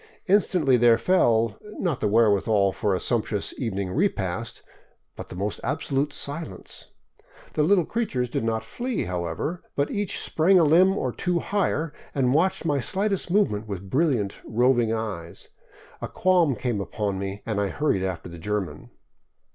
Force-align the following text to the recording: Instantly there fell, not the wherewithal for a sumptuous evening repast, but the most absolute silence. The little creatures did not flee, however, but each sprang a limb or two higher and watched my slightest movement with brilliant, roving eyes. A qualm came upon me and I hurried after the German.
Instantly 0.25 0.77
there 0.77 0.97
fell, 0.97 1.59
not 1.73 1.99
the 1.99 2.07
wherewithal 2.07 2.71
for 2.71 2.95
a 2.95 2.99
sumptuous 2.99 3.53
evening 3.59 3.91
repast, 3.91 4.63
but 5.15 5.29
the 5.29 5.35
most 5.35 5.59
absolute 5.63 6.11
silence. 6.11 6.87
The 7.53 7.61
little 7.61 7.85
creatures 7.85 8.27
did 8.27 8.43
not 8.43 8.63
flee, 8.63 9.03
however, 9.03 9.61
but 9.75 9.91
each 9.91 10.19
sprang 10.19 10.57
a 10.57 10.63
limb 10.63 10.97
or 10.97 11.11
two 11.11 11.37
higher 11.37 11.93
and 12.15 12.33
watched 12.33 12.65
my 12.65 12.79
slightest 12.79 13.29
movement 13.29 13.67
with 13.67 13.91
brilliant, 13.91 14.41
roving 14.43 14.91
eyes. 14.91 15.49
A 16.01 16.07
qualm 16.07 16.55
came 16.55 16.81
upon 16.81 17.19
me 17.19 17.43
and 17.45 17.61
I 17.61 17.67
hurried 17.67 18.01
after 18.01 18.27
the 18.27 18.39
German. 18.39 18.89